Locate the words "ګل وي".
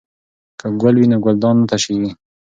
0.81-1.07